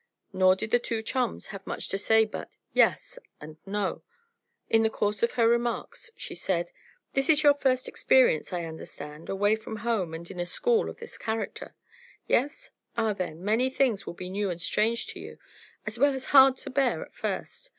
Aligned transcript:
Nor 0.33 0.55
did 0.55 0.71
the 0.71 0.79
two 0.79 1.03
chums 1.03 1.45
have 1.53 1.67
much 1.67 1.87
to 1.89 1.97
say 1.99 2.25
but 2.25 2.55
"Yes" 2.73 3.19
and 3.39 3.57
"No." 3.67 4.01
In 4.67 4.81
the 4.81 4.89
course 4.89 5.21
of 5.21 5.33
her 5.33 5.47
remarks 5.47 6.09
she 6.17 6.33
said: 6.33 6.71
"This 7.13 7.29
is 7.29 7.43
your 7.43 7.53
first 7.53 7.87
experience, 7.87 8.51
I 8.51 8.63
understand, 8.65 9.29
away 9.29 9.55
from 9.55 9.75
home 9.85 10.15
and 10.15 10.31
in 10.31 10.39
a 10.39 10.45
school 10.47 10.89
of 10.89 10.97
this 10.97 11.19
character? 11.19 11.75
Yes? 12.25 12.71
Ah, 12.97 13.13
then, 13.13 13.45
many 13.45 13.69
things 13.69 14.07
will 14.07 14.15
be 14.15 14.31
new 14.31 14.49
and 14.49 14.59
strange 14.59 15.05
to 15.13 15.19
you, 15.19 15.37
as 15.85 15.99
well 15.99 16.15
as 16.15 16.25
hard 16.33 16.57
to 16.57 16.71
bear 16.71 17.03
at 17.05 17.13
first. 17.13 17.69